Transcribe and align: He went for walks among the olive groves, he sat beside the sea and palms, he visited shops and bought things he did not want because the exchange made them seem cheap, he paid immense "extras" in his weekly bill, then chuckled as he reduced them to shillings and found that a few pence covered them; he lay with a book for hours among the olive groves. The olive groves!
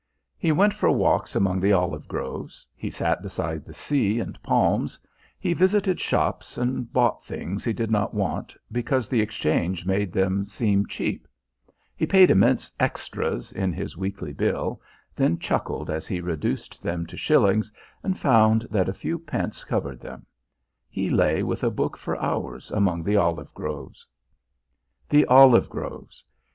He 0.35 0.51
went 0.51 0.73
for 0.73 0.89
walks 0.89 1.35
among 1.35 1.59
the 1.59 1.73
olive 1.73 2.07
groves, 2.07 2.65
he 2.75 2.89
sat 2.89 3.21
beside 3.21 3.65
the 3.65 3.73
sea 3.75 4.19
and 4.19 4.41
palms, 4.41 4.97
he 5.39 5.53
visited 5.53 5.99
shops 5.99 6.57
and 6.57 6.91
bought 6.91 7.23
things 7.23 7.63
he 7.63 7.71
did 7.71 7.91
not 7.91 8.11
want 8.11 8.57
because 8.71 9.07
the 9.07 9.21
exchange 9.21 9.85
made 9.85 10.11
them 10.11 10.43
seem 10.43 10.87
cheap, 10.87 11.27
he 11.95 12.07
paid 12.07 12.31
immense 12.31 12.73
"extras" 12.79 13.51
in 13.51 13.73
his 13.73 13.95
weekly 13.95 14.33
bill, 14.33 14.81
then 15.15 15.37
chuckled 15.37 15.91
as 15.91 16.07
he 16.07 16.19
reduced 16.19 16.81
them 16.81 17.05
to 17.05 17.15
shillings 17.15 17.71
and 18.01 18.17
found 18.17 18.63
that 18.71 18.89
a 18.89 18.95
few 18.95 19.19
pence 19.19 19.63
covered 19.63 19.99
them; 19.99 20.25
he 20.89 21.11
lay 21.11 21.43
with 21.43 21.63
a 21.63 21.69
book 21.69 21.95
for 21.95 22.19
hours 22.19 22.71
among 22.71 23.03
the 23.03 23.17
olive 23.17 23.53
groves. 23.53 24.07
The 25.09 25.27
olive 25.27 25.69
groves! 25.69 26.25